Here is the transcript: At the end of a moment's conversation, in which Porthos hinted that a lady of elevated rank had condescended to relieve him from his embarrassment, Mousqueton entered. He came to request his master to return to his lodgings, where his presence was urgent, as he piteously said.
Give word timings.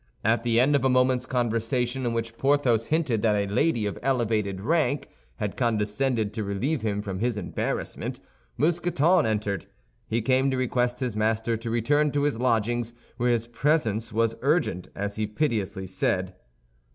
At 0.23 0.41
the 0.41 0.59
end 0.59 0.75
of 0.75 0.83
a 0.83 0.89
moment's 0.89 1.27
conversation, 1.27 2.07
in 2.07 2.13
which 2.13 2.35
Porthos 2.35 2.87
hinted 2.87 3.21
that 3.21 3.35
a 3.35 3.45
lady 3.45 3.85
of 3.85 3.99
elevated 4.01 4.59
rank 4.59 5.07
had 5.35 5.55
condescended 5.55 6.33
to 6.33 6.43
relieve 6.43 6.81
him 6.81 7.03
from 7.03 7.19
his 7.19 7.37
embarrassment, 7.37 8.19
Mousqueton 8.57 9.27
entered. 9.27 9.67
He 10.07 10.23
came 10.23 10.49
to 10.49 10.57
request 10.57 11.01
his 11.01 11.15
master 11.15 11.55
to 11.55 11.69
return 11.69 12.11
to 12.13 12.23
his 12.23 12.39
lodgings, 12.39 12.93
where 13.17 13.29
his 13.29 13.45
presence 13.45 14.11
was 14.11 14.35
urgent, 14.41 14.87
as 14.95 15.17
he 15.17 15.27
piteously 15.27 15.85
said. 15.85 16.33